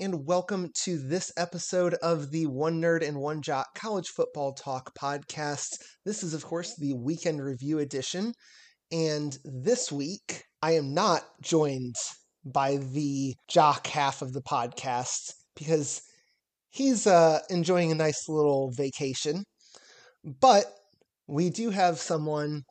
[0.00, 4.92] and welcome to this episode of the One Nerd and One Jock College Football Talk
[4.96, 5.70] podcast.
[6.04, 8.32] This is, of course, the weekend review edition.
[8.92, 11.96] And this week, I am not joined
[12.44, 16.00] by the jock half of the podcast because
[16.70, 19.42] he's uh, enjoying a nice little vacation.
[20.24, 20.66] But
[21.26, 22.62] we do have someone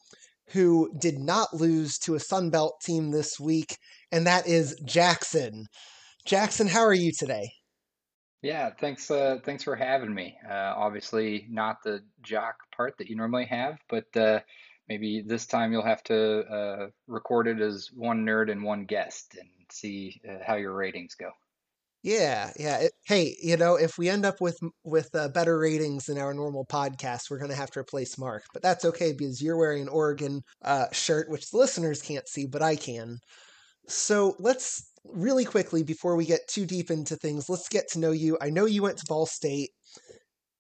[0.52, 3.76] who did not lose to a Sunbelt team this week,
[4.14, 5.66] and that is Jackson.
[6.28, 7.50] Jackson, how are you today?
[8.42, 9.10] Yeah, thanks.
[9.10, 10.38] Uh, thanks for having me.
[10.48, 14.42] Uh, obviously, not the jock part that you normally have, but uh,
[14.90, 19.38] maybe this time you'll have to uh, record it as one nerd and one guest
[19.40, 21.32] and see uh, how your ratings go.
[22.04, 22.80] Yeah, yeah.
[22.80, 26.34] It, hey, you know, if we end up with with uh, better ratings than our
[26.34, 28.44] normal podcast, we're going to have to replace Mark.
[28.54, 30.42] But that's okay because you're wearing an Oregon
[30.92, 33.20] shirt, which the listeners can't see, but I can.
[33.88, 38.12] So let's really quickly before we get too deep into things, let's get to know
[38.12, 38.38] you.
[38.42, 39.72] I know you went to Ball State.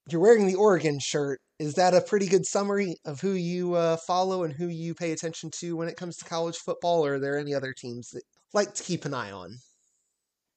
[0.09, 1.39] You're wearing the Oregon shirt.
[1.59, 5.11] Is that a pretty good summary of who you uh, follow and who you pay
[5.11, 7.05] attention to when it comes to college football?
[7.05, 8.23] Or are there any other teams that
[8.53, 9.57] like to keep an eye on?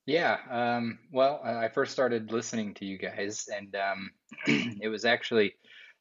[0.06, 4.10] Yeah, um, well, I first started listening to you guys, and um,
[4.80, 5.54] it was actually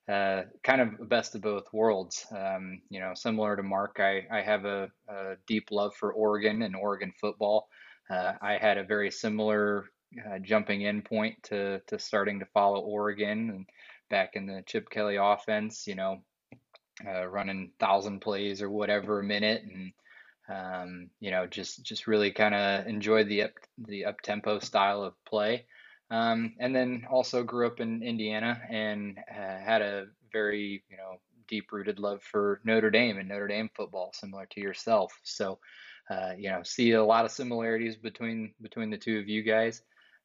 [0.10, 2.26] uh, kind of best of both worlds.
[2.36, 6.64] Um, you know, similar to Mark, I, I have a, a, deep love for Oregon
[6.64, 7.68] and Oregon football.
[8.10, 9.90] Uh, I had a very similar
[10.26, 13.66] uh, jumping in point to, to starting to follow Oregon and
[14.10, 16.24] back in the Chip Kelly offense, you know,
[17.08, 19.64] uh, running thousand plays or whatever a minute.
[19.64, 19.94] And,
[20.50, 23.52] um, you know, just, just really kind of enjoyed the up,
[23.88, 25.66] the up tempo style of play.
[26.10, 31.20] Um, and then also grew up in Indiana and uh, had a very, you know,
[31.48, 35.14] deep rooted love for Notre Dame and Notre Dame football, similar to yourself.
[35.24, 35.60] So,
[36.10, 39.82] uh, you know, see a lot of similarities between between the two of you guys.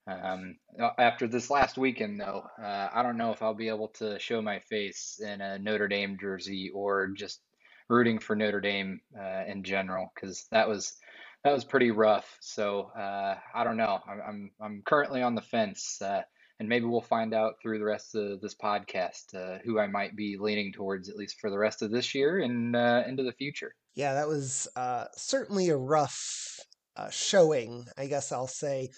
[0.07, 0.57] Um,
[0.99, 4.43] after this last weekend, though, uh, I don't know if I'll be able to show
[4.43, 7.41] my face in a Notre Dame jersey or just
[7.89, 10.97] rooting for Notre Dame uh, in general because that was
[11.43, 12.37] that was pretty rough.
[12.41, 14.01] So uh, I don't know.
[14.09, 16.23] I'm, I'm, I'm currently on the fence, uh,
[16.59, 20.17] and maybe we'll find out through the rest of this podcast uh, who I might
[20.17, 23.33] be leaning towards, at least for the rest of this year and uh, into the
[23.33, 23.75] future.
[23.95, 26.59] Yeah, that was uh, certainly a rough
[26.97, 28.89] uh, showing, I guess I'll say,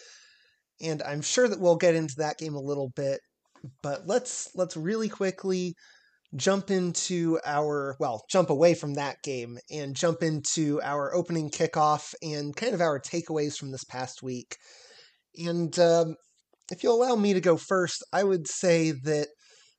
[0.81, 3.21] and I'm sure that we'll get into that game a little bit.
[3.83, 5.75] But let's let's really quickly
[6.37, 12.15] jump into our well jump away from that game and jump into our opening kickoff
[12.23, 14.57] and kind of our takeaways from this past week
[15.37, 16.17] and um,
[16.73, 19.29] if you'll allow me to go first i would say that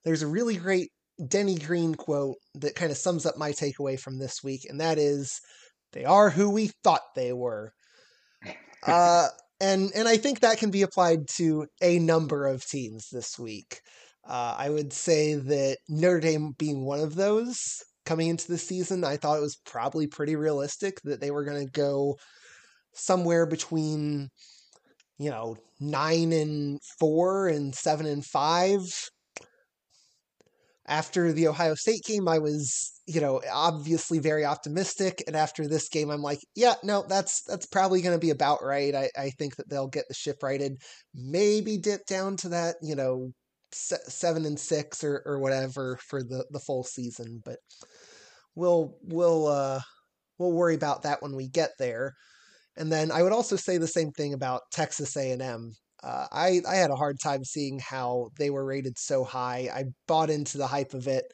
[0.06, 0.90] there's a really great
[1.26, 4.98] denny green quote that kind of sums up my takeaway from this week and that
[4.98, 5.40] is
[5.94, 7.74] they are who we thought they were
[8.88, 9.28] uh,
[9.60, 13.82] and and i think that can be applied to a number of teams this week
[14.28, 19.04] uh, I would say that Notre Dame being one of those coming into the season,
[19.04, 22.18] I thought it was probably pretty realistic that they were going to go
[22.94, 24.30] somewhere between,
[25.18, 28.82] you know, nine and four and seven and five.
[30.88, 35.90] After the Ohio State game, I was, you know, obviously very optimistic, and after this
[35.90, 38.96] game, I'm like, yeah, no, that's that's probably going to be about right.
[38.96, 40.78] I, I think that they'll get the ship righted,
[41.14, 43.32] maybe dip down to that, you know,
[43.72, 47.42] seven and six or, or whatever for the, the full season.
[47.44, 47.58] But
[48.56, 49.82] we'll we'll uh,
[50.38, 52.14] we'll worry about that when we get there.
[52.78, 55.74] And then I would also say the same thing about Texas A&M.
[56.04, 59.70] Uh, I I had a hard time seeing how they were rated so high.
[59.74, 61.26] I bought into the hype of it,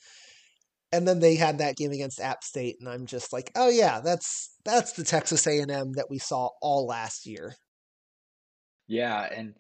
[0.92, 4.00] and then they had that game against App State, and I'm just like, oh yeah,
[4.02, 7.56] that's that's the Texas A&M that we saw all last year.
[8.88, 9.56] Yeah, and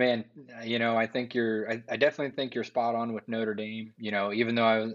[0.00, 0.24] Man,
[0.56, 3.52] uh, you know, I think you're, I, I definitely think you're spot on with Notre
[3.52, 3.92] Dame.
[3.98, 4.86] You know, even though I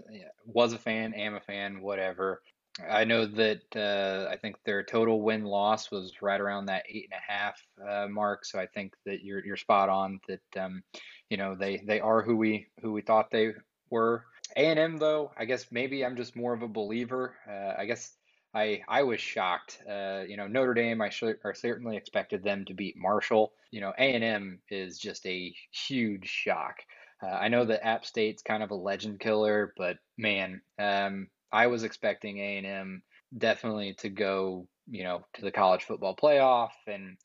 [0.46, 2.42] was a fan, am a fan, whatever.
[2.84, 7.08] I know that uh, I think their total win loss was right around that eight
[7.10, 8.44] and a half uh, mark.
[8.44, 10.82] So I think that you're you're spot on that um,
[11.30, 13.52] you know they they are who we who we thought they
[13.90, 14.24] were.
[14.56, 17.34] A and M though, I guess maybe I'm just more of a believer.
[17.48, 18.12] Uh, I guess
[18.54, 19.80] I I was shocked.
[19.88, 23.52] Uh, you know, Notre Dame, I, sh- I certainly expected them to beat Marshall.
[23.70, 26.76] You know, A and M is just a huge shock.
[27.22, 31.68] Uh, I know that App State's kind of a legend killer, but man, um, I
[31.68, 33.02] was expecting A and M
[33.36, 37.16] definitely to go, you know, to the college football playoff, and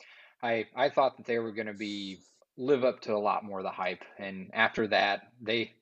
[0.44, 2.20] I I thought that they were going to be
[2.58, 4.04] live up to a lot more of the hype.
[4.20, 5.74] And after that, they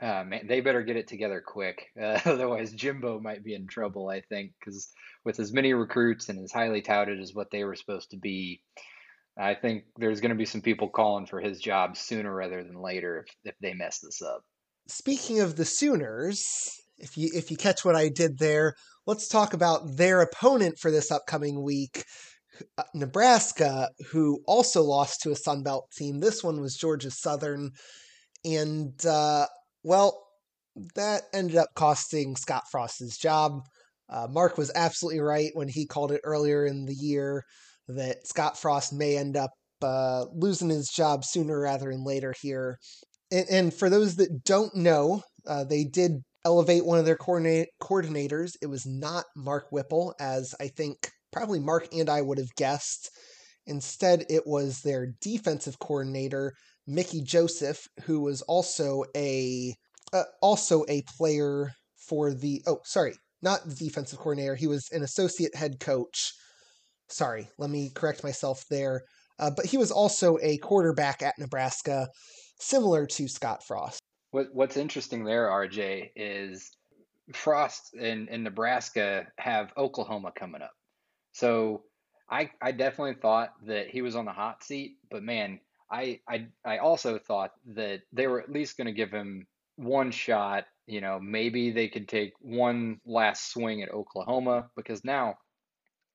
[0.00, 1.86] uh, man, they better get it together quick.
[2.00, 4.90] Uh, otherwise, Jimbo might be in trouble, I think, because
[5.24, 8.62] with as many recruits and as highly touted as what they were supposed to be,
[9.38, 12.80] I think there's going to be some people calling for his job sooner rather than
[12.80, 14.42] later if, if they mess this up.
[14.88, 18.74] Speaking of the Sooners, if you if you catch what I did there,
[19.06, 22.04] let's talk about their opponent for this upcoming week,
[22.78, 26.20] uh, Nebraska, who also lost to a Sun Belt team.
[26.20, 27.70] This one was Georgia Southern,
[28.44, 29.46] and uh,
[29.82, 30.26] well,
[30.94, 33.60] that ended up costing Scott Frost his job.
[34.08, 37.42] Uh, Mark was absolutely right when he called it earlier in the year
[37.88, 39.50] that Scott Frost may end up
[39.82, 42.78] uh, losing his job sooner rather than later here.
[43.30, 47.70] And, and for those that don't know, uh, they did elevate one of their coordinate,
[47.82, 48.52] coordinators.
[48.62, 53.10] It was not Mark Whipple, as I think probably Mark and I would have guessed.
[53.66, 56.52] Instead, it was their defensive coordinator,
[56.86, 59.74] Mickey Joseph, who was also a
[60.12, 61.72] uh, also a player
[62.08, 66.32] for the oh sorry not the defensive coordinator he was an associate head coach
[67.08, 69.02] sorry let me correct myself there
[69.40, 72.06] uh, but he was also a quarterback at Nebraska
[72.60, 73.98] similar to Scott Frost
[74.30, 76.72] what what's interesting there RJ is
[77.32, 80.74] Frost and, and Nebraska have Oklahoma coming up
[81.32, 81.82] so
[82.30, 86.46] I I definitely thought that he was on the hot seat but man I I
[86.64, 89.46] I also thought that they were at least going to give him
[89.76, 90.66] one shot.
[90.86, 95.38] You know, maybe they could take one last swing at Oklahoma because now,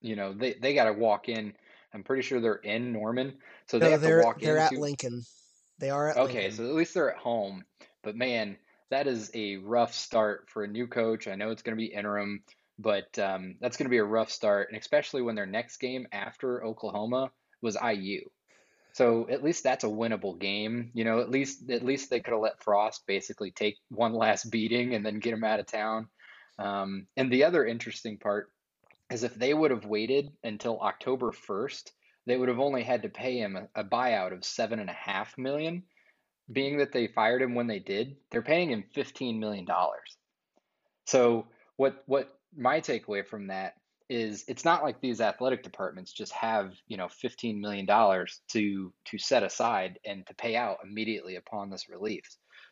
[0.02, 1.54] you know, they, they got to walk in.
[1.94, 3.38] I'm pretty sure they're in Norman,
[3.68, 4.76] so they no, have they're, to walk they're into.
[4.76, 5.24] at Lincoln.
[5.80, 6.58] They are at Okay, Lincoln.
[6.58, 7.66] so at least they're at home.
[8.04, 8.58] But man,
[8.90, 11.28] that is a rough start for a new coach.
[11.28, 12.44] I know it's going to be interim,
[12.78, 16.08] but um, that's going to be a rough start, and especially when their next game
[16.12, 17.32] after Oklahoma
[17.62, 18.22] was IU.
[18.94, 20.92] So at least that's a winnable game.
[20.94, 24.52] You know, at least at least they could have let Frost basically take one last
[24.52, 26.08] beating and then get him out of town.
[26.60, 28.52] Um, and the other interesting part
[29.10, 31.92] is if they would have waited until October 1st,
[32.26, 34.94] they would have only had to pay him a, a buyout of seven and a
[34.94, 35.84] half million.
[36.52, 40.18] Being that they fired him when they did, they're paying him fifteen million dollars.
[41.06, 43.74] So what what my takeaway from that
[44.12, 48.94] is it's not like these athletic departments just have you know 15 million dollars to
[49.06, 52.26] to set aside and to pay out immediately upon this relief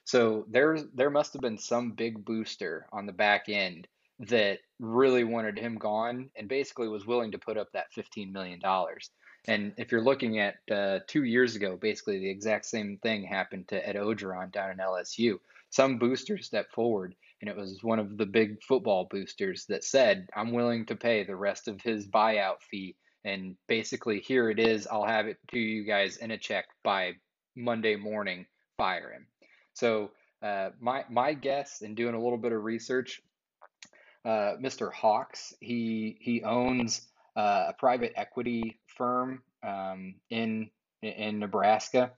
[0.03, 3.87] so there there must have been some big booster on the back end
[4.19, 8.59] that really wanted him gone and basically was willing to put up that 15 million
[8.59, 9.09] dollars
[9.47, 13.67] and if you're looking at uh, two years ago basically the exact same thing happened
[13.67, 15.39] to ed Orgeron down in lsu
[15.69, 20.27] some booster stepped forward and it was one of the big football boosters that said,
[20.35, 22.95] I'm willing to pay the rest of his buyout fee.
[23.23, 24.87] And basically, here it is.
[24.87, 27.13] I'll have it to you guys in a check by
[27.55, 28.45] Monday morning.
[28.77, 29.27] Fire him.
[29.73, 33.21] So, uh, my, my guess in doing a little bit of research,
[34.25, 34.91] uh, Mr.
[34.91, 40.69] Hawks, he, he owns uh, a private equity firm um, in,
[41.01, 42.11] in Nebraska.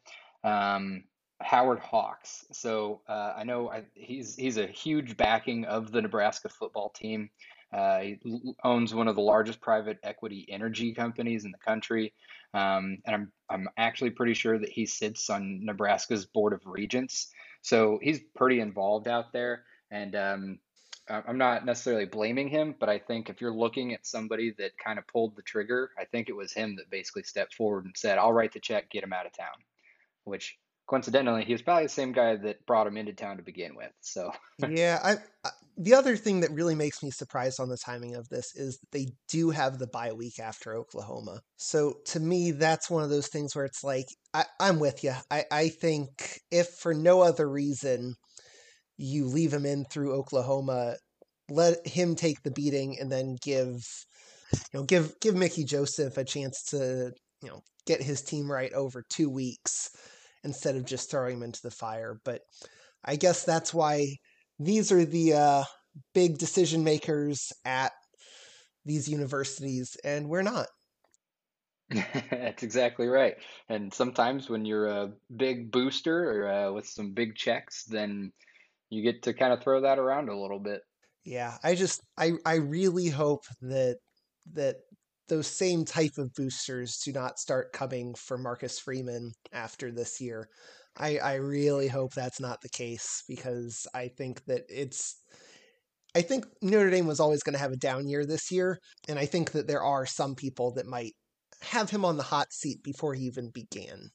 [0.43, 1.05] Um,
[1.43, 2.45] Howard Hawks.
[2.51, 7.29] So uh, I know I, he's he's a huge backing of the Nebraska football team.
[7.73, 8.19] Uh, he
[8.63, 12.13] owns one of the largest private equity energy companies in the country,
[12.53, 17.31] um, and I'm I'm actually pretty sure that he sits on Nebraska's board of regents.
[17.61, 20.59] So he's pretty involved out there, and um,
[21.09, 24.99] I'm not necessarily blaming him, but I think if you're looking at somebody that kind
[24.99, 28.17] of pulled the trigger, I think it was him that basically stepped forward and said,
[28.17, 29.55] "I'll write the check, get him out of town,"
[30.23, 30.57] which
[30.91, 33.91] coincidentally, he was probably the same guy that brought him into town to begin with.
[34.01, 34.31] So
[34.69, 35.11] yeah, I,
[35.45, 38.77] I, the other thing that really makes me surprised on the timing of this is
[38.91, 41.39] they do have the bye week after Oklahoma.
[41.55, 45.13] So to me, that's one of those things where it's like I, I'm with you.
[45.31, 48.15] I, I think if for no other reason
[49.01, 50.95] you leave him in through Oklahoma,
[51.49, 53.83] let him take the beating, and then give
[54.53, 58.71] you know give give Mickey Joseph a chance to you know get his team right
[58.73, 59.89] over two weeks
[60.43, 62.19] instead of just throwing him into the fire.
[62.23, 62.41] But
[63.03, 64.05] I guess that's why
[64.59, 65.63] these are the uh,
[66.13, 67.91] big decision makers at
[68.85, 70.67] these universities, and we're not.
[72.31, 73.35] That's exactly right.
[73.67, 78.31] And sometimes when you're a big booster or uh, with some big checks, then
[78.91, 80.81] you get to kind of throw that around a little bit.
[81.23, 83.97] Yeah, I just I I really hope that
[84.53, 84.75] that
[85.29, 90.49] those same type of boosters do not start coming for Marcus Freeman after this year.
[90.97, 95.15] I, I really hope that's not the case because I think that it's.
[96.13, 99.17] I think Notre Dame was always going to have a down year this year, and
[99.17, 101.13] I think that there are some people that might
[101.61, 104.09] have him on the hot seat before he even began.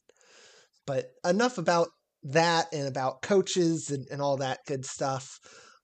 [0.87, 1.89] But enough about
[2.25, 5.39] that and about coaches and, and all that good stuff.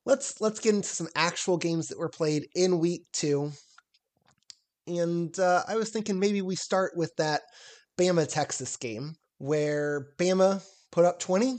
[0.05, 3.53] Let's let's get into some actual games that were played in week two.
[4.87, 7.43] And uh, I was thinking maybe we start with that
[7.99, 11.59] Bama Texas game where Bama put up 20,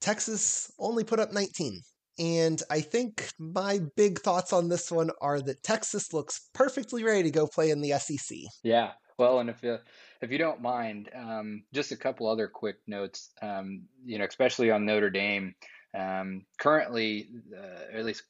[0.00, 1.80] Texas only put up 19.
[2.18, 7.24] And I think my big thoughts on this one are that Texas looks perfectly ready
[7.24, 8.38] to go play in the SEC.
[8.62, 8.92] Yeah.
[9.18, 9.78] Well, and if you
[10.24, 13.30] if you don't mind, um, just a couple other quick notes.
[13.40, 15.54] Um, you know, especially on Notre Dame.
[15.96, 18.24] Um, currently, uh, at least,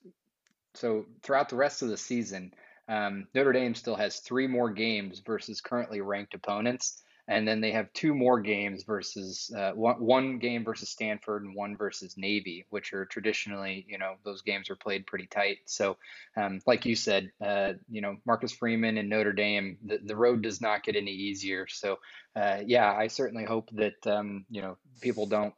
[0.75, 2.53] so throughout the rest of the season,
[2.89, 7.73] um, Notre Dame still has three more games versus currently ranked opponents and then they
[7.73, 12.67] have two more games versus uh, one, one game versus Stanford and one versus Navy,
[12.71, 15.59] which are traditionally, you know, those games are played pretty tight.
[15.65, 15.97] So,
[16.37, 20.43] um, like you said, uh, you know, Marcus Freeman and Notre Dame, the, the road
[20.43, 21.67] does not get any easier.
[21.67, 21.99] So,
[22.37, 25.55] uh, yeah, I certainly hope that um, you know people don't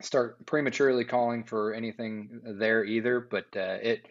[0.00, 3.20] start prematurely calling for anything there either.
[3.20, 4.06] But uh, it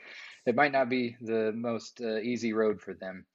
[0.46, 3.26] it might not be the most uh, easy road for them.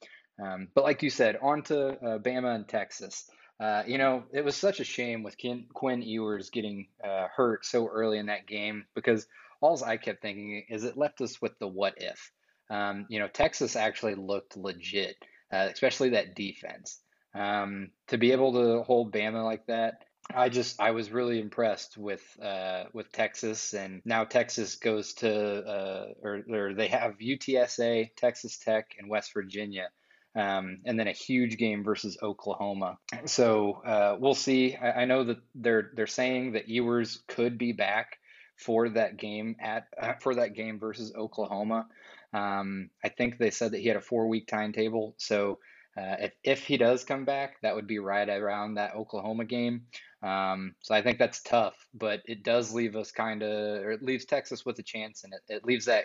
[0.42, 3.28] Um, but like you said, on to uh, Bama and Texas.
[3.62, 7.64] Uh, you know, it was such a shame with Ken, Quinn Ewers getting uh, hurt
[7.64, 9.28] so early in that game because
[9.60, 12.32] all I kept thinking is it left us with the what if.
[12.70, 15.14] Um, you know, Texas actually looked legit,
[15.52, 16.98] uh, especially that defense.
[17.36, 20.02] Um, to be able to hold Bama like that,
[20.34, 25.30] I just I was really impressed with uh, with Texas, and now Texas goes to
[25.32, 29.88] uh, or, or they have UTSA, Texas Tech, and West Virginia
[30.34, 32.98] um, and then a huge game versus Oklahoma.
[33.26, 34.76] So uh, we'll see.
[34.76, 38.18] I, I, know that they're they're saying that Ewers could be back
[38.56, 41.86] for that game at uh, for that game versus Oklahoma.
[42.32, 45.14] Um, I think they said that he had a four week timetable.
[45.18, 45.58] So
[45.96, 49.82] uh, if if he does come back, that would be right around that Oklahoma game.
[50.22, 54.02] Um, so I think that's tough, but it does leave us kind of, or it
[54.02, 56.04] leaves Texas with a chance, and it, it leaves that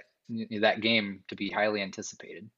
[0.60, 2.50] that game to be highly anticipated.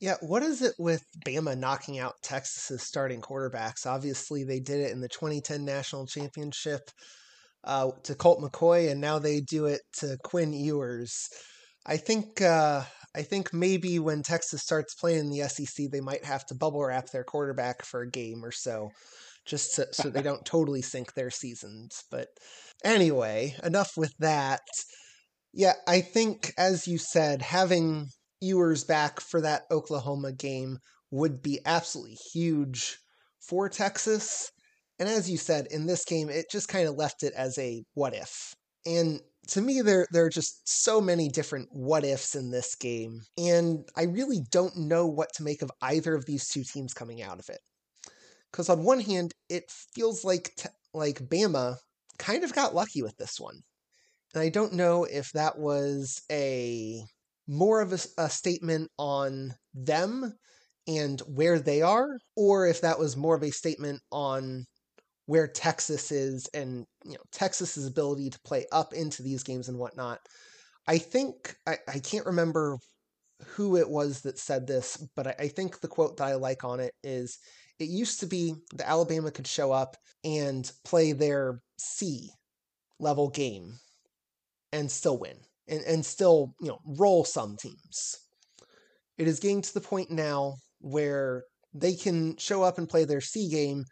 [0.00, 3.86] Yeah, what is it with Bama knocking out Texas's starting quarterbacks?
[3.86, 6.82] Obviously, they did it in the 2010 national championship
[7.64, 11.28] uh, to Colt McCoy, and now they do it to Quinn Ewers.
[11.86, 12.82] I think uh,
[13.14, 17.06] I think maybe when Texas starts playing the SEC, they might have to bubble wrap
[17.10, 18.90] their quarterback for a game or so,
[19.46, 22.02] just so they don't totally sink their seasons.
[22.10, 22.28] But
[22.84, 24.60] anyway, enough with that.
[25.54, 28.08] Yeah, I think as you said, having
[28.40, 30.78] Ewers back for that Oklahoma game
[31.10, 32.98] would be absolutely huge
[33.40, 34.50] for Texas.
[34.98, 37.84] And as you said, in this game, it just kind of left it as a
[37.94, 38.54] what if.
[38.84, 43.20] And to me, there, there are just so many different what ifs in this game.
[43.38, 47.22] And I really don't know what to make of either of these two teams coming
[47.22, 47.60] out of it.
[48.50, 50.52] Because on one hand, it feels like,
[50.94, 51.76] like Bama
[52.18, 53.60] kind of got lucky with this one.
[54.34, 57.02] And I don't know if that was a
[57.48, 60.34] more of a, a statement on them
[60.88, 64.64] and where they are, or if that was more of a statement on
[65.26, 69.78] where Texas is and you know Texas's ability to play up into these games and
[69.78, 70.20] whatnot.
[70.86, 72.78] I think I, I can't remember
[73.44, 76.64] who it was that said this, but I, I think the quote that I like
[76.64, 77.38] on it is
[77.78, 82.30] it used to be the Alabama could show up and play their C
[82.98, 83.74] level game
[84.72, 85.36] and still win
[85.68, 88.16] and, and still, you know, roll some teams.
[89.18, 91.44] It is getting to the point now where
[91.74, 93.84] they can show up and play their C game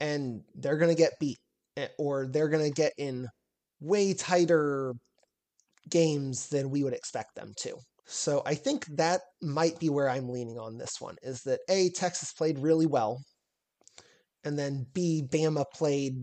[0.00, 1.38] and they're going to get beat
[1.98, 3.28] or they're going to get in
[3.80, 4.94] way tighter
[5.90, 7.76] games than we would expect them to.
[8.06, 11.90] So I think that might be where I'm leaning on this one is that A,
[11.90, 13.20] Texas played really well,
[14.44, 16.14] and then B, Bama played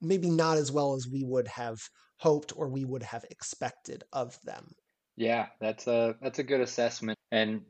[0.00, 1.76] maybe not as well as we would have
[2.22, 4.74] hoped or we would have expected of them.
[5.16, 7.18] Yeah, that's a that's a good assessment.
[7.32, 7.62] And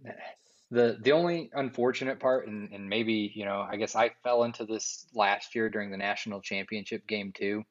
[0.71, 4.67] the the only unfortunate part, and, and maybe you know, I guess I fell into
[4.67, 7.65] this last year during the national championship game too,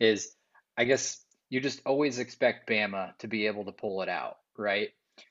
[0.00, 0.34] is
[0.76, 4.88] I guess you just always expect Bama to be able to pull it out, right?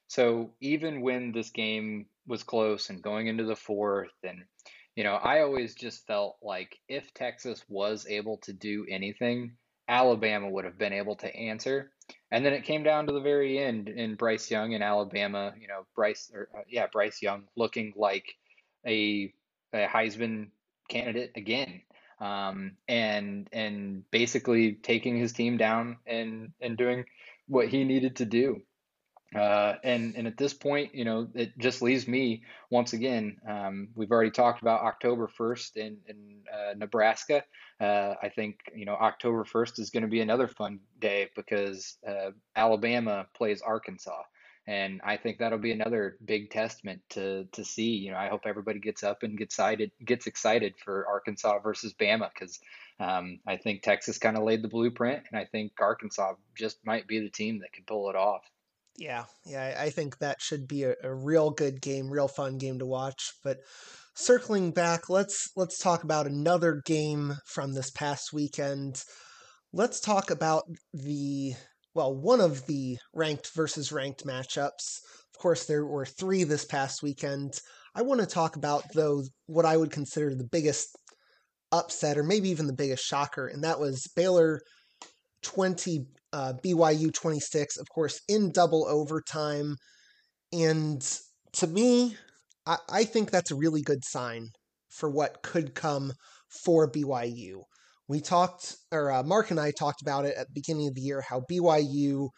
[0.08, 4.44] So even when this game was close and going into the fourth, and
[4.96, 10.50] you know, I always just felt like if Texas was able to do anything, Alabama
[10.50, 11.92] would have been able to answer.
[12.32, 15.68] And then it came down to the very end in Bryce Young in Alabama, you
[15.68, 18.26] know, Bryce or uh, yeah, Bryce Young looking like
[18.86, 19.34] a,
[19.74, 20.50] a Heisman
[20.90, 21.82] candidate again.
[22.20, 27.06] Um, and and basically taking his team down and and doing
[27.48, 28.62] what he needed to do.
[29.36, 33.38] Uh, and and at this point, you know, it just leaves me once again.
[33.48, 37.44] Um, we've already talked about October first in in uh, Nebraska.
[37.80, 41.98] Uh, I think you know October first is going to be another fun day because
[42.08, 44.24] uh, Alabama plays Arkansas,
[44.68, 47.92] And I think that'll be another big testament to to see.
[47.96, 51.94] You know, I hope everybody gets up and gets excited gets excited for Arkansas versus
[51.94, 52.60] Bama because
[53.00, 57.08] um, I think Texas kind of laid the blueprint, and I think Arkansas just might
[57.08, 58.44] be the team that can pull it off.
[58.98, 62.80] Yeah, yeah, I think that should be a, a real good game, real fun game
[62.80, 63.34] to watch.
[63.44, 63.58] But
[64.16, 69.04] circling back, let's let's talk about another game from this past weekend.
[69.72, 71.54] Let's talk about the
[71.96, 75.00] well, one of the ranked versus ranked matchups.
[75.34, 77.60] Of course, there were three this past weekend.
[77.96, 80.96] I want to talk about though what I would consider the biggest
[81.72, 84.62] upset, or maybe even the biggest shocker, and that was Baylor
[85.42, 89.78] 20, uh, BYU 26, of course, in double overtime.
[90.52, 91.02] And
[91.54, 92.18] to me,
[92.66, 94.50] I, I think that's a really good sign
[94.90, 96.14] for what could come
[96.64, 97.64] for BYU.
[98.08, 101.02] We talked, or uh, Mark and I talked about it at the beginning of the
[101.02, 102.30] year, how BYU,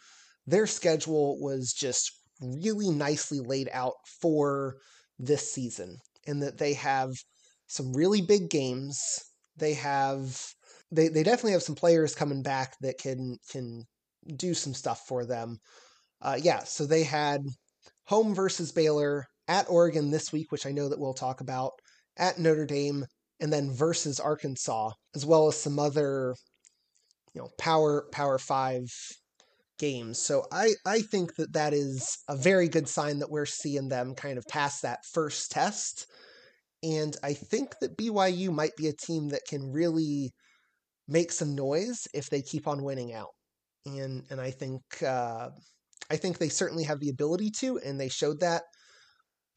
[0.45, 2.11] their schedule was just
[2.41, 4.75] really nicely laid out for
[5.17, 5.97] this season,
[6.27, 7.11] and that they have
[7.67, 8.99] some really big games.
[9.57, 10.37] They have
[10.91, 13.85] they they definitely have some players coming back that can can
[14.35, 15.59] do some stuff for them.
[16.21, 17.41] Uh, yeah, so they had
[18.05, 21.73] home versus Baylor at Oregon this week, which I know that we'll talk about
[22.17, 23.05] at Notre Dame,
[23.39, 26.35] and then versus Arkansas, as well as some other
[27.33, 28.85] you know power power five
[29.77, 30.19] games.
[30.19, 34.15] So I I think that that is a very good sign that we're seeing them
[34.15, 36.07] kind of pass that first test.
[36.83, 40.33] And I think that BYU might be a team that can really
[41.07, 43.33] make some noise if they keep on winning out.
[43.85, 45.49] And and I think uh,
[46.09, 48.63] I think they certainly have the ability to, and they showed that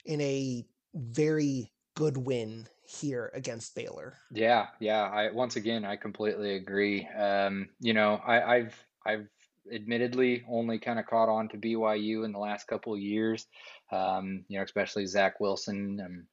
[0.05, 0.65] in a
[0.95, 4.15] very good win here against Baylor.
[4.33, 5.03] Yeah, yeah.
[5.03, 7.07] I once again I completely agree.
[7.07, 9.29] Um, you know, I, I've I've
[9.73, 13.47] admittedly only kind of caught on to BYU in the last couple of years.
[13.93, 16.01] Um, you know, especially Zach Wilson.
[16.05, 16.27] Um,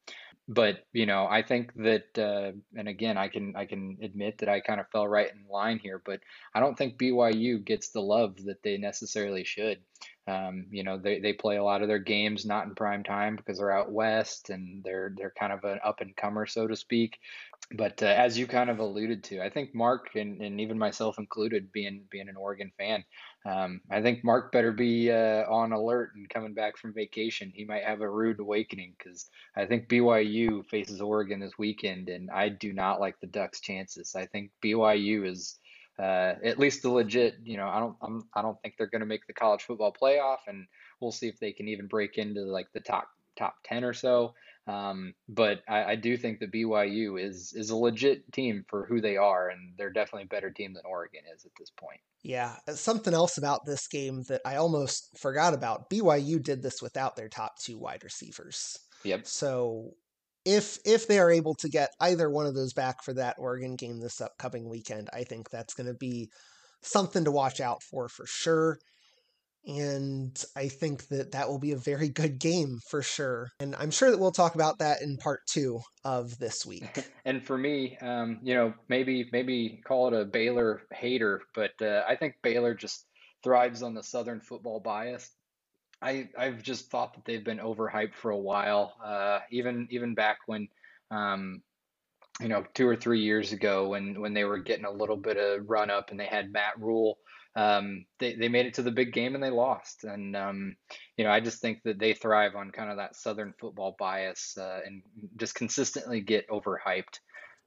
[0.47, 4.49] but you know, I think that, uh, and again, I can I can admit that
[4.49, 6.19] I kind of fell right in line here, but
[6.53, 9.79] I don't think BYU gets the love that they necessarily should.
[10.27, 13.35] Um, you know, they, they play a lot of their games not in prime time
[13.35, 16.75] because they're out west and they're they're kind of an up and comer, so to
[16.75, 17.17] speak.
[17.71, 21.17] But uh, as you kind of alluded to, I think Mark and, and even myself
[21.17, 23.03] included, being being an Oregon fan,
[23.45, 27.51] um, I think Mark better be uh, on alert and coming back from vacation.
[27.53, 32.31] He might have a rude awakening because I think BYU faces Oregon this weekend, and
[32.31, 34.15] I do not like the Ducks' chances.
[34.15, 35.59] I think BYU is
[35.99, 37.35] uh, at least the legit.
[37.43, 39.93] You know, I don't I'm, I don't think they're going to make the college football
[39.93, 40.65] playoff, and
[40.99, 44.33] we'll see if they can even break into like the top top ten or so.
[44.67, 48.99] Um, but I, I, do think that BYU is is a legit team for who
[48.99, 51.99] they are, and they're definitely a better team than Oregon is at this point.
[52.23, 55.91] Yeah, uh, something else about this game that I almost forgot about.
[55.91, 58.79] BYU did this without their top two wide receivers.
[59.03, 59.27] Yep.
[59.27, 59.91] So
[60.45, 63.75] if if they are able to get either one of those back for that Oregon
[63.75, 66.31] game this upcoming weekend, I think that's going to be
[66.81, 68.79] something to watch out for for sure
[69.67, 73.49] and I think that that will be a very good game for sure.
[73.59, 77.05] And I'm sure that we'll talk about that in part two of this week.
[77.25, 82.03] and for me, um, you know, maybe maybe call it a Baylor hater, but uh,
[82.07, 83.05] I think Baylor just
[83.43, 85.29] thrives on the Southern football bias.
[86.01, 90.39] I I've just thought that they've been overhyped for a while, uh, even even back
[90.45, 90.67] when.
[91.11, 91.61] Um,
[92.41, 95.37] you know, two or three years ago, when when they were getting a little bit
[95.37, 97.17] of run up, and they had Matt Rhule,
[97.55, 100.03] um, they, they made it to the big game and they lost.
[100.03, 100.75] And, um,
[101.17, 104.57] you know, I just think that they thrive on kind of that Southern football bias
[104.57, 105.01] uh, and
[105.37, 107.19] just consistently get overhyped.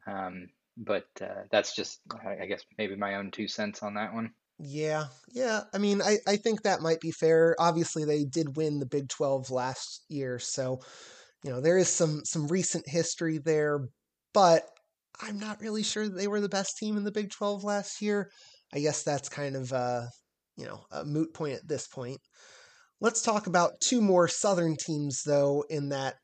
[0.06, 4.30] Um, but uh, that's just, I guess, maybe my own two cents on that one.
[4.58, 5.62] Yeah, yeah.
[5.72, 7.56] I mean, I, I think that might be fair.
[7.58, 10.38] Obviously, they did win the Big 12 last year.
[10.38, 10.80] So,
[11.44, 13.88] you know, there is some, some recent history there.
[14.34, 14.64] But
[15.20, 18.30] I'm not really sure they were the best team in the Big 12 last year.
[18.72, 20.02] I guess that's kind of uh,
[20.56, 22.20] you know a moot point at this point.
[23.00, 25.64] Let's talk about two more Southern teams though.
[25.70, 26.16] In that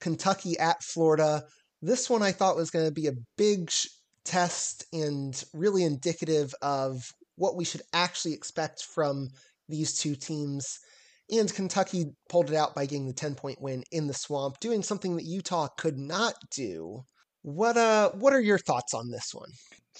[0.00, 1.44] Kentucky at Florida,
[1.80, 3.86] this one I thought was going to be a big sh-
[4.24, 9.30] test and really indicative of what we should actually expect from
[9.68, 10.78] these two teams.
[11.30, 14.82] And Kentucky pulled it out by getting the 10 point win in the swamp, doing
[14.82, 17.04] something that Utah could not do.
[17.42, 19.50] What uh what are your thoughts on this one?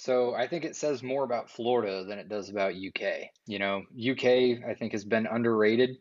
[0.03, 3.29] So I think it says more about Florida than it does about UK.
[3.45, 5.91] You know, UK I think has been underrated.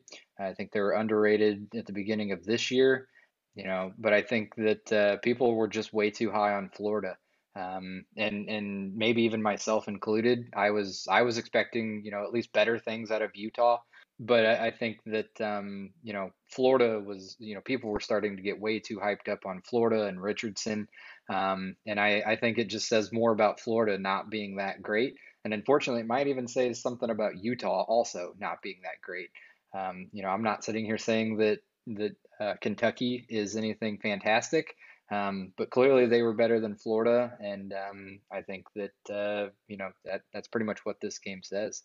[0.41, 3.07] I think they were underrated at the beginning of this year.
[3.55, 7.17] You know, but I think that uh, people were just way too high on Florida,
[7.55, 10.49] um, and and maybe even myself included.
[10.57, 13.79] I was I was expecting you know at least better things out of Utah.
[14.19, 18.35] but I, I think that um, you know Florida was you know people were starting
[18.37, 20.89] to get way too hyped up on Florida and Richardson,
[21.29, 25.15] um, and I, I think it just says more about Florida not being that great,
[25.45, 29.31] and unfortunately it might even say something about Utah also not being that great.
[29.75, 31.59] Um, you know I'm not sitting here saying that
[31.89, 34.75] that uh, Kentucky is anything fantastic.
[35.11, 39.77] Um, but clearly they were better than Florida, and um, I think that uh, you
[39.77, 41.83] know that that's pretty much what this game says.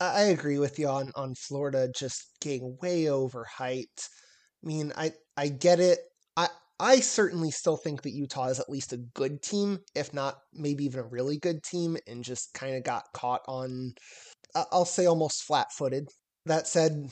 [0.00, 4.08] I agree with you on on Florida just getting way overhyped.
[4.64, 6.00] I mean, I I get it.
[6.78, 10.84] I certainly still think that Utah is at least a good team, if not maybe
[10.84, 13.92] even a really good team, and just kind of got caught on.
[14.54, 16.08] I'll say almost flat footed.
[16.44, 17.08] That said,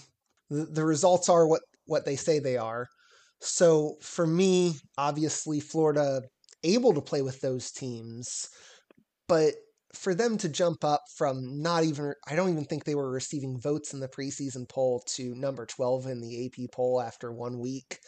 [0.51, 2.89] the, the results are what what they say they are.
[3.41, 6.23] So for me, obviously Florida
[6.63, 8.49] able to play with those teams,
[9.29, 9.55] but
[9.95, 13.61] for them to jump up from not even I don't even think they were receiving
[13.61, 17.99] votes in the preseason poll to number 12 in the AP poll after one week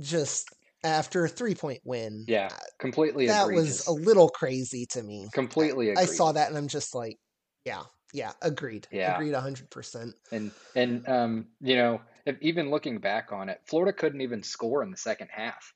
[0.00, 0.48] just
[0.84, 2.24] after a three point win.
[2.28, 3.86] Yeah, completely that egregious.
[3.86, 5.28] was a little crazy to me.
[5.32, 7.18] Completely I, I saw that and I'm just like,
[7.64, 8.86] yeah, yeah, agreed.
[8.90, 9.14] Yeah.
[9.14, 10.12] Agreed 100%.
[10.32, 14.82] And and um, you know, if, even looking back on it, Florida couldn't even score
[14.82, 15.72] in the second half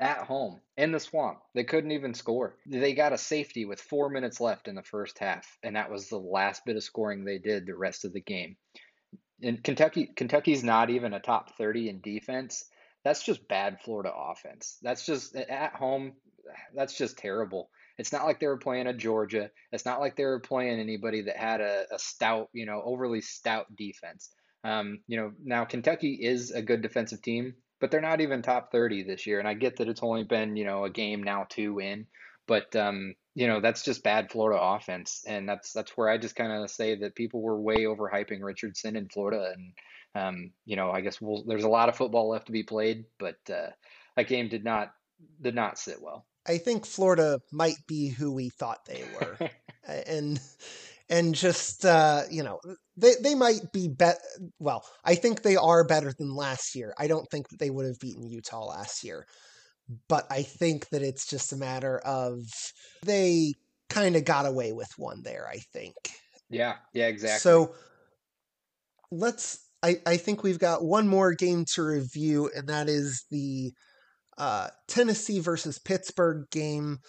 [0.00, 1.40] at home in the swamp.
[1.54, 2.56] They couldn't even score.
[2.66, 6.08] They got a safety with four minutes left in the first half, and that was
[6.08, 8.56] the last bit of scoring they did the rest of the game.
[9.42, 12.64] And Kentucky, Kentucky's not even a top 30 in defense.
[13.04, 14.78] That's just bad Florida offense.
[14.82, 16.14] That's just at home.
[16.74, 17.70] That's just terrible.
[17.98, 19.50] It's not like they were playing a Georgia.
[19.70, 23.20] It's not like they were playing anybody that had a, a stout, you know, overly
[23.20, 24.30] stout defense.
[24.64, 28.72] Um, you know, now Kentucky is a good defensive team but they're not even top
[28.72, 29.38] 30 this year.
[29.38, 32.06] And I get that it's only been, you know, a game now two in,
[32.46, 35.22] but, um, you know, that's just bad Florida offense.
[35.26, 38.96] And that's, that's where I just kind of say that people were way overhyping Richardson
[38.96, 39.52] in Florida.
[39.54, 39.72] And,
[40.14, 43.04] um, you know, I guess we'll, there's a lot of football left to be played,
[43.18, 43.70] but, uh,
[44.16, 44.92] that game did not,
[45.40, 46.26] did not sit well.
[46.46, 49.50] I think Florida might be who we thought they were.
[50.06, 50.40] and,
[51.08, 52.60] and just uh, you know
[52.96, 54.18] they they might be bet
[54.58, 56.94] well I think they are better than last year.
[56.98, 59.26] I don't think that they would have beaten Utah last year.
[60.08, 62.40] But I think that it's just a matter of
[63.04, 63.52] they
[63.90, 65.94] kind of got away with one there, I think.
[66.48, 67.40] Yeah, yeah, exactly.
[67.40, 67.74] So
[69.10, 73.70] let's I, I think we've got one more game to review, and that is the
[74.38, 77.00] uh, Tennessee versus Pittsburgh game.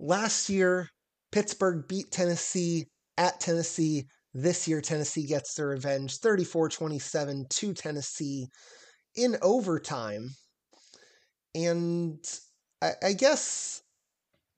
[0.00, 0.88] Last year,
[1.30, 4.06] Pittsburgh beat Tennessee at Tennessee.
[4.34, 8.48] This year, Tennessee gets their revenge 34 27 to Tennessee
[9.14, 10.30] in overtime.
[11.54, 12.18] And
[12.82, 13.82] I, I, guess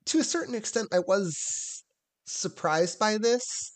[0.07, 1.85] to a certain extent, I was
[2.25, 3.72] surprised by this.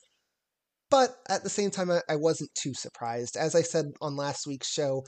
[0.90, 3.36] But at the same time, I, I wasn't too surprised.
[3.36, 5.04] As I said on last week's show,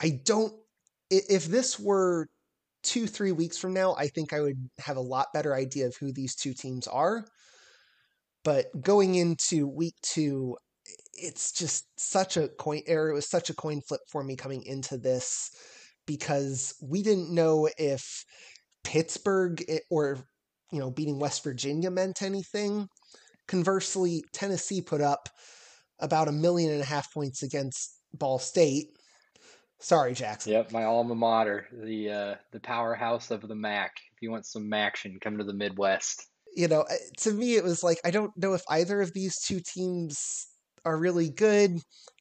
[0.00, 0.52] I don't.
[1.10, 2.28] If this were
[2.82, 5.96] two, three weeks from now, I think I would have a lot better idea of
[5.98, 7.24] who these two teams are.
[8.44, 10.56] But going into week two,
[11.14, 13.10] it's just such a coin error.
[13.10, 15.50] It was such a coin flip for me coming into this
[16.06, 18.24] because we didn't know if
[18.84, 20.18] Pittsburgh eh, or
[20.72, 22.88] you know beating West Virginia meant anything.
[23.50, 25.28] Conversely, Tennessee put up
[25.98, 28.86] about a million and a half points against Ball State.
[29.80, 30.52] Sorry, Jackson.
[30.52, 33.92] Yep, my alma mater, the uh, the powerhouse of the MAC.
[34.14, 36.84] If you want some action, come to the Midwest you know,
[37.18, 40.46] to me, it was like, I don't know if either of these two teams
[40.84, 41.78] are really good.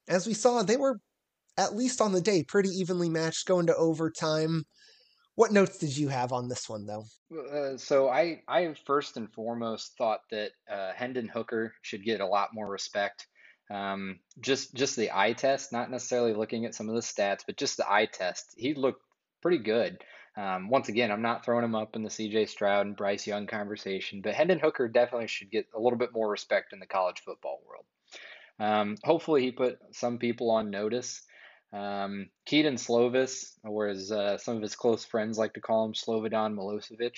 [0.08, 1.00] As we saw, they were,
[1.58, 4.66] at least on the day, pretty evenly matched going to overtime.
[5.40, 7.06] What notes did you have on this one, though?
[7.34, 12.26] Uh, so I, I first and foremost thought that uh, Hendon Hooker should get a
[12.26, 13.26] lot more respect.
[13.72, 17.56] Um, just just the eye test, not necessarily looking at some of the stats, but
[17.56, 18.54] just the eye test.
[18.58, 19.02] He looked
[19.42, 20.04] pretty good.
[20.36, 23.48] Um, once again, I'm not throwing him up in the CJ Stroud and Bryce Young
[23.48, 27.22] conversation, but Hendon Hooker definitely should get a little bit more respect in the college
[27.24, 27.86] football world.
[28.60, 31.22] Um, hopefully, he put some people on notice.
[31.72, 35.94] Um, Kedon Slovis, or as uh, some of his close friends like to call him,
[35.94, 37.16] Slobodan Milosevic,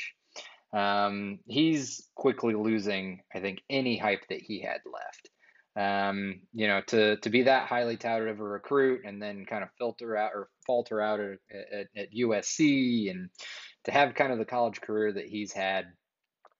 [0.74, 5.30] um, he's quickly losing, I think, any hype that he had left.
[5.74, 9.64] Um, you know, to to be that highly touted of a recruit and then kind
[9.64, 13.30] of filter out or falter out at, at, at USC and
[13.86, 15.86] to have kind of the college career that he's had,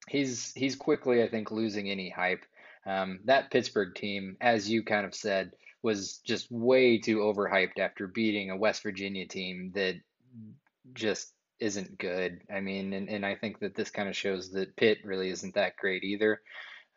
[0.08, 2.44] he's he's quickly, I think, losing any hype.
[2.86, 5.52] Um, that Pittsburgh team, as you kind of said,
[5.84, 9.96] was just way too overhyped after beating a West Virginia team that
[10.94, 12.42] just isn't good.
[12.54, 15.56] I mean, and, and I think that this kind of shows that Pitt really isn't
[15.56, 16.42] that great either.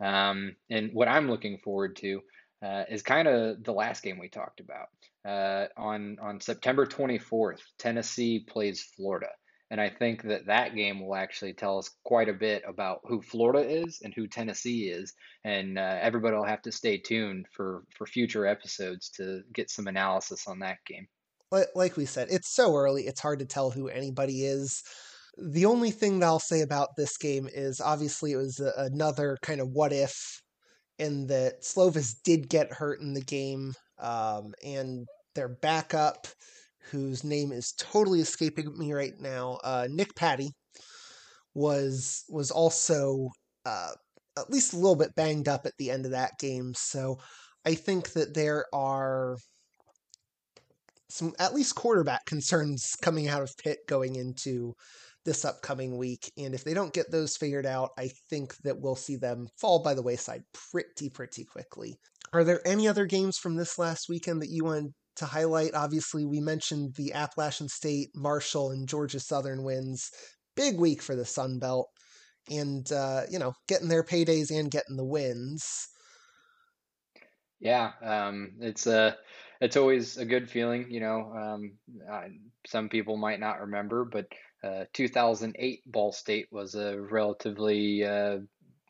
[0.01, 2.21] Um, and what I'm looking forward to,
[2.65, 4.89] uh, is kind of the last game we talked about.
[5.25, 9.29] Uh, on on September 24th, Tennessee plays Florida.
[9.71, 13.23] And I think that that game will actually tell us quite a bit about who
[13.23, 15.15] Florida is and who Tennessee is.
[15.43, 19.87] And uh, everybody will have to stay tuned for, for future episodes to get some
[19.87, 21.09] analysis on that game.
[21.75, 24.83] Like we said, it's so early, it's hard to tell who anybody is.
[25.39, 29.61] The only thing that I'll say about this game is obviously it was another kind
[29.61, 30.43] of what if,
[30.99, 36.27] in that Slovis did get hurt in the game, um, and their backup
[36.91, 40.51] whose name is totally escaping me right now, uh, Nick Patti,
[41.55, 43.29] was was also
[43.65, 43.93] uh,
[44.39, 46.73] at least a little bit banged up at the end of that game.
[46.75, 47.19] So
[47.65, 49.37] I think that there are
[51.09, 54.75] some at least quarterback concerns coming out of Pitt going into
[55.25, 56.31] this upcoming week.
[56.37, 59.83] And if they don't get those figured out, I think that we'll see them fall
[59.83, 61.97] by the wayside pretty, pretty quickly.
[62.33, 66.25] Are there any other games from this last weekend that you want to highlight, obviously,
[66.25, 70.11] we mentioned the Appalachian State, Marshall, and Georgia Southern wins.
[70.57, 71.89] Big week for the Sun Belt,
[72.51, 75.89] and uh, you know, getting their paydays and getting the wins.
[77.61, 79.13] Yeah, um, it's a uh,
[79.61, 80.91] it's always a good feeling.
[80.91, 81.79] You know, um,
[82.11, 82.29] uh,
[82.67, 84.27] some people might not remember, but
[84.63, 88.39] uh, 2008 Ball State was a relatively uh,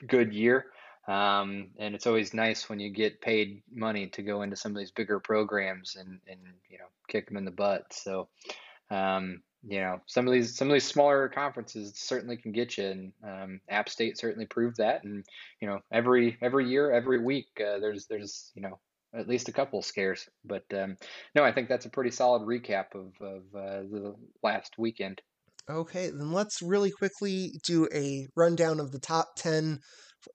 [0.06, 0.66] good year.
[1.06, 4.78] Um, and it's always nice when you get paid money to go into some of
[4.78, 6.40] these bigger programs and, and
[6.70, 7.92] you know kick them in the butt.
[7.92, 8.28] So
[8.90, 12.84] um, you know some of these some of these smaller conferences certainly can get you,
[12.84, 15.04] and um, App State certainly proved that.
[15.04, 15.24] And
[15.60, 18.78] you know every every year, every week, uh, there's there's you know
[19.14, 20.26] at least a couple scares.
[20.44, 20.96] But um,
[21.34, 25.20] no, I think that's a pretty solid recap of of uh, the last weekend.
[25.68, 29.80] Okay, then let's really quickly do a rundown of the top 10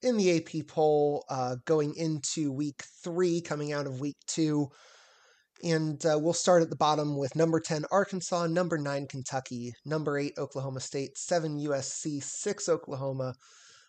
[0.02, 4.69] in the AP poll uh, going into week three, coming out of week two.
[5.63, 10.17] And uh, we'll start at the bottom with number 10, Arkansas, number 9, Kentucky, number
[10.17, 13.34] 8, Oklahoma State, 7, USC, 6, Oklahoma,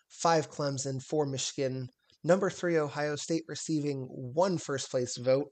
[0.09, 1.87] 5, Clemson, 4, Michigan,
[2.25, 5.47] number 3, Ohio State receiving one first place vote,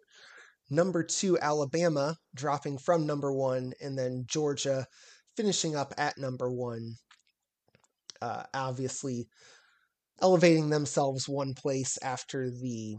[0.70, 4.86] number 2, Alabama dropping from number 1, and then Georgia
[5.38, 6.96] finishing up at number 1.
[8.22, 9.26] Uh, obviously,
[10.22, 12.98] elevating themselves one place after the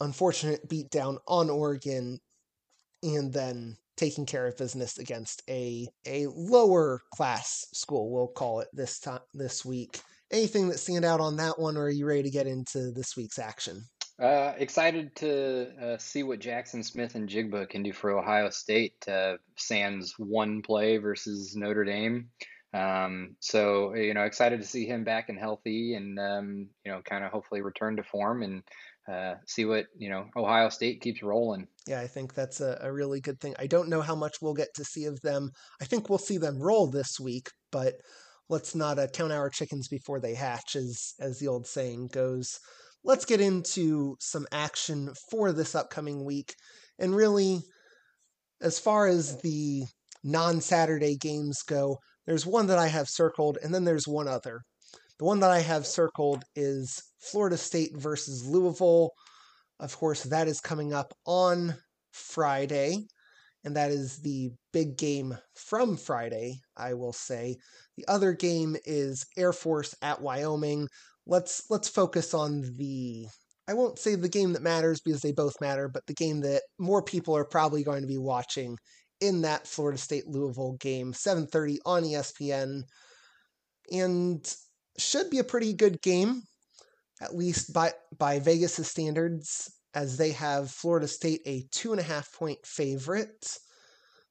[0.00, 2.18] unfortunate beatdown on Oregon
[3.02, 8.68] and then taking care of business against a a lower class school we'll call it
[8.72, 10.00] this time this week
[10.32, 13.14] anything that stand out on that one or are you ready to get into this
[13.14, 13.82] week's action
[14.20, 19.08] uh, excited to uh, see what Jaxon Smith-Njigba can do for Ohio State.
[19.08, 22.28] Uh, sans one play versus Notre Dame.
[22.72, 27.00] Um, so you know, excited to see him back and healthy, and um, you know,
[27.02, 28.62] kind of hopefully return to form and
[29.10, 31.66] uh, see what you know Ohio State keeps rolling.
[31.86, 33.54] Yeah, I think that's a, a really good thing.
[33.58, 35.50] I don't know how much we'll get to see of them.
[35.80, 37.94] I think we'll see them roll this week, but
[38.48, 42.60] let's not uh, count our chickens before they hatch, as as the old saying goes.
[43.02, 46.54] Let's get into some action for this upcoming week,
[47.00, 47.62] and really,
[48.62, 49.84] as far as the
[50.22, 51.96] non Saturday games go,
[52.30, 54.62] there's one that I have circled, and then there's one other.
[55.18, 59.10] The one that I have circled is Florida State versus Louisville.
[59.80, 61.74] Of course, that is coming up on
[62.12, 62.98] Friday,
[63.64, 67.56] and that is the big game from Friday, I will say.
[67.96, 70.86] The other game is Air Force at Wyoming.
[71.26, 73.26] Let's let's focus on the
[73.66, 76.62] I won't say the game that matters because they both matter, but the game that
[76.78, 78.76] more people are probably going to be watching
[79.20, 82.84] in that Florida State Louisville game, 7:30 on ESPN,
[83.92, 84.56] and
[84.98, 86.42] should be a pretty good game,
[87.20, 92.04] at least by by Vegas' standards, as they have Florida State a two and a
[92.04, 93.58] half point favorite.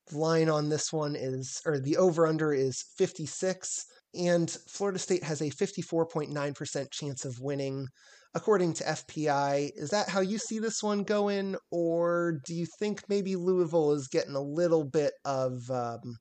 [0.08, 5.24] The line on this one is, or the over under is 56, and Florida State
[5.24, 7.88] has a 54.9% chance of winning
[8.36, 9.72] according to FPI.
[9.76, 14.08] Is that how you see this one going, or do you think maybe Louisville is
[14.08, 16.18] getting a little bit of um,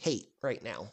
[0.00, 0.90] hate right now?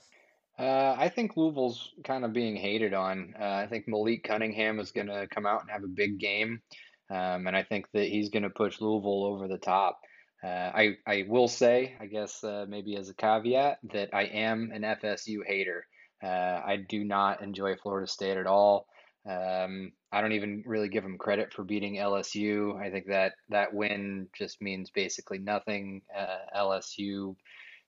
[0.57, 3.33] Uh, I think Louisville's kind of being hated on.
[3.39, 6.61] Uh, I think Malik Cunningham is going to come out and have a big game,
[7.09, 10.01] um, and I think that he's going to push Louisville over the top.
[10.43, 14.71] Uh, I I will say, I guess uh, maybe as a caveat, that I am
[14.73, 15.85] an FSU hater.
[16.21, 18.85] Uh, I do not enjoy Florida State at all.
[19.27, 22.79] Um, I don't even really give them credit for beating LSU.
[22.79, 26.01] I think that that win just means basically nothing.
[26.15, 27.35] Uh, LSU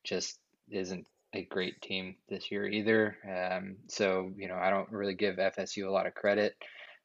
[0.04, 0.40] just
[0.70, 3.18] isn't a great team this year either.
[3.26, 6.56] Um, so, you know, I don't really give FSU a lot of credit.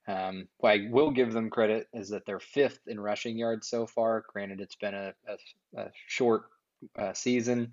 [0.09, 3.87] Um, what I will give them credit is that they're fifth in rushing yards so
[3.87, 4.25] far.
[4.33, 6.45] Granted, it's been a, a, a short
[6.99, 7.73] uh, season,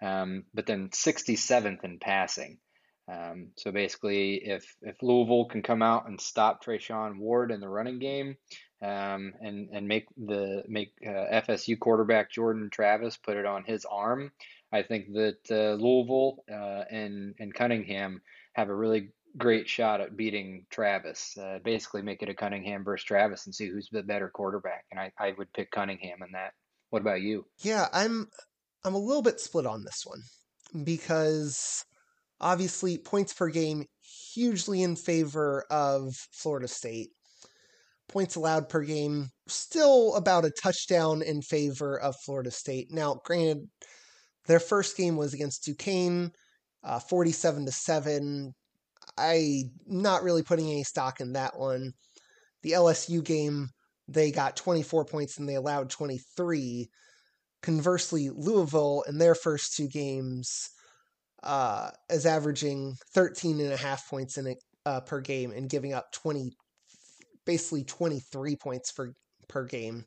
[0.00, 2.58] um, but then 67th in passing.
[3.08, 7.68] Um, so basically, if if Louisville can come out and stop Treshaun Ward in the
[7.68, 8.36] running game,
[8.82, 13.84] um, and and make the make uh, FSU quarterback Jordan Travis put it on his
[13.84, 14.32] arm,
[14.72, 18.22] I think that uh, Louisville uh, and and Cunningham
[18.54, 21.36] have a really great shot at beating Travis.
[21.36, 24.84] Uh, basically, make it a Cunningham versus Travis and see who's the better quarterback.
[24.90, 26.54] And I, I would pick Cunningham in that.
[26.90, 27.46] What about you?
[27.58, 28.28] Yeah, I'm
[28.84, 30.22] I'm a little bit split on this one
[30.84, 31.84] because
[32.40, 33.84] obviously points per game
[34.32, 37.10] hugely in favor of Florida State.
[38.08, 42.88] Points allowed per game still about a touchdown in favor of Florida State.
[42.90, 43.68] Now, granted,
[44.46, 46.30] their first game was against Duquesne,
[46.84, 48.52] uh, 47 to 7.
[49.18, 51.92] I not really putting any stock in that one.
[52.62, 53.68] The LSU game,
[54.08, 56.88] they got 24 points and they allowed 23.
[57.62, 60.70] Conversely, Louisville in their first two games
[61.46, 64.54] uh, is averaging 13 and a half points in
[64.84, 66.52] uh, per game and giving up 20,
[67.46, 69.12] basically 23 points per
[69.48, 70.04] per game.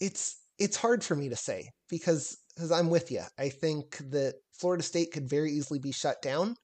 [0.00, 3.22] It's it's hard for me to say because because I'm with you.
[3.38, 6.56] I think that Florida State could very easily be shut down.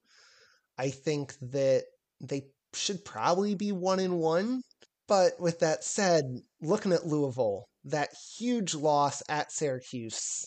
[0.77, 1.83] I think that
[2.19, 4.61] they should probably be one in one.
[5.07, 6.25] But with that said,
[6.61, 10.45] looking at Louisville, that huge loss at Syracuse,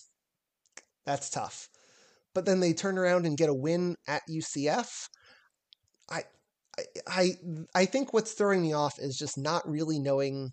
[1.06, 1.69] that's tough.
[2.34, 5.08] But then they turn around and get a win at UCF.
[6.10, 6.22] I,
[7.06, 7.32] I,
[7.74, 10.50] I think what's throwing me off is just not really knowing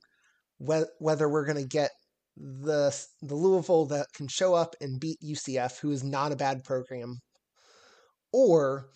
[0.59, 1.91] whether we're going to get
[2.35, 6.63] the the Louisville that can show up and beat UCF, who is not a bad
[6.63, 7.19] program,
[8.31, 8.89] or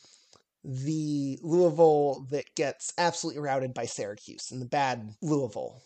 [0.64, 5.82] the Louisville that gets absolutely routed by Syracuse and the bad Louisville.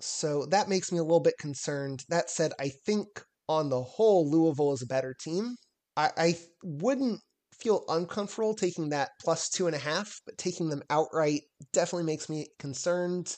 [0.00, 2.04] So that makes me a little bit concerned.
[2.08, 3.06] That said, I think
[3.48, 5.56] on the whole, Louisville is a better team.
[5.98, 7.20] I, I wouldn't
[7.60, 12.28] feel uncomfortable taking that plus two and a half, but taking them outright definitely makes
[12.28, 13.36] me concerned.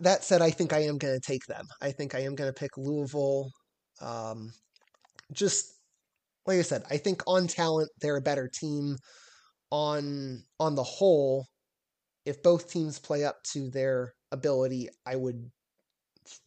[0.00, 1.66] That said, I think I am going to take them.
[1.82, 3.50] I think I am going to pick Louisville.
[4.00, 4.52] Um,
[5.32, 5.74] just
[6.46, 8.96] like I said, I think on talent they're a better team.
[9.72, 11.46] On on the whole,
[12.26, 15.50] if both teams play up to their ability, I would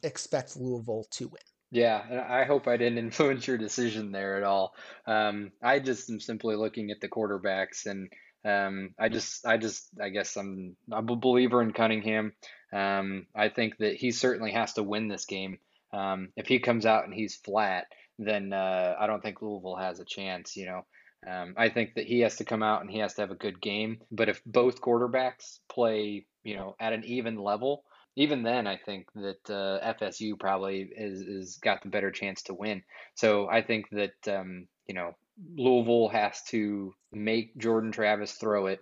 [0.03, 1.52] expect Louisville to win.
[1.73, 4.75] Yeah, and I hope I didn't influence your decision there at all.
[5.07, 8.13] Um, I just am simply looking at the quarterbacks, and
[8.45, 12.33] um, I just, I just, I guess I'm, I'm a believer in Cunningham.
[12.71, 15.57] Um, I think that he certainly has to win this game.
[15.91, 17.87] Um, if he comes out and he's flat,
[18.19, 20.55] then uh, I don't think Louisville has a chance.
[20.55, 20.85] You know,
[21.27, 23.35] um, I think that he has to come out and he has to have a
[23.35, 24.01] good game.
[24.11, 27.83] But if both quarterbacks play, you know, at an even level,
[28.15, 32.53] even then, I think that uh, FSU probably is is got the better chance to
[32.53, 32.83] win.
[33.15, 35.15] So I think that um, you know
[35.55, 38.79] Louisville has to make Jordan Travis throw it,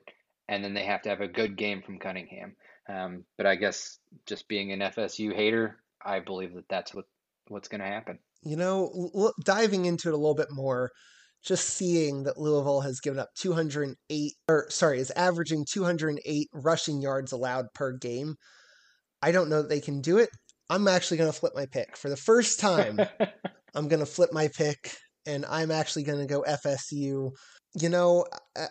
[0.50, 2.56] and then they have to have a good game from Cunningham.
[2.90, 7.06] Um, but I guess just being an FSU hater, I believe that that's what
[7.48, 8.20] what's going to happen.
[8.44, 10.92] You know, l- diving into it a little bit more,
[11.44, 17.32] just seeing that Louisville has given up 208, or sorry, is averaging 208 rushing yards
[17.32, 18.36] allowed per game.
[19.22, 20.30] I don't know that they can do it.
[20.70, 23.00] I'm actually going to flip my pick for the first time.
[23.76, 27.32] I'm going to flip my pick, and I'm actually going to go FSU.
[27.80, 28.26] You know,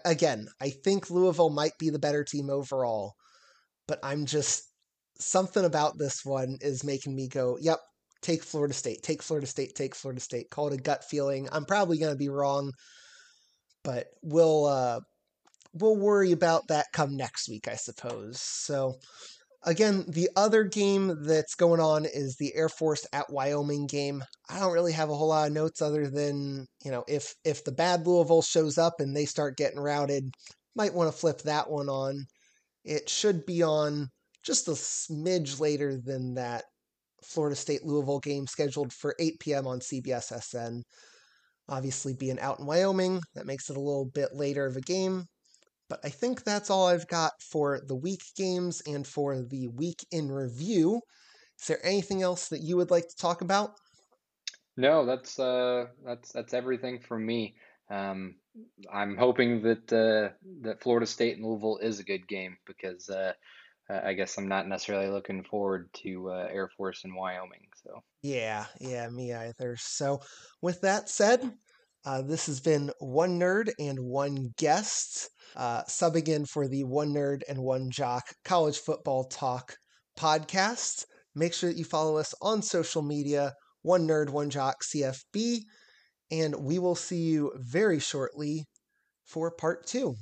[0.05, 3.15] again, I think Louisville might be the better team overall
[3.91, 4.69] but I'm just
[5.19, 7.81] something about this one is making me go, yep,
[8.23, 10.49] take Florida State, take Florida State, take Florida State.
[10.49, 11.49] Call it a gut feeling.
[11.51, 12.71] I'm probably going to be wrong,
[13.83, 15.01] but we'll uh,
[15.75, 18.41] we'll worry about that come next week, I suppose.
[18.41, 18.95] So
[19.65, 24.23] again, the other game that's going on is the Air Force at Wyoming game.
[24.49, 27.65] I don't really have a whole lot of notes other than, you know, if if
[27.65, 30.33] the bad Louisville shows up and they start getting routed,
[30.75, 32.25] might want to flip that one on.
[32.85, 34.09] It should be on
[34.45, 36.65] just a smidge later than that
[37.25, 39.67] Florida State Louisville game scheduled for 8 p.m.
[39.67, 40.83] on CBS SN.
[41.69, 45.27] Obviously, being out in Wyoming, that makes it a little bit later of a game.
[45.91, 50.07] But I think that's all I've got for the week games and for the week
[50.13, 51.03] in review.
[51.61, 53.73] Is there anything else that you would like to talk about?
[54.77, 57.57] No, that's uh, that's that's everything from me.
[57.91, 58.37] Um,
[58.91, 60.33] I'm hoping that uh,
[60.63, 63.33] that Florida State and Louisville is a good game because uh,
[63.91, 67.67] I guess I'm not necessarily looking forward to uh, Air Force in Wyoming.
[67.83, 69.77] So yeah, yeah, me either.
[69.77, 70.21] So
[70.63, 71.53] with that said,
[72.05, 77.13] Uh, this has been One Nerd and One Guest, uh, subbing in for the One
[77.13, 79.75] Nerd and One Jock College Football Talk
[80.19, 81.05] podcast.
[81.35, 85.61] Make sure that you follow us on social media, One Nerd, One Jock CFB,
[86.31, 88.65] and we will see you very shortly
[89.27, 90.17] for part two.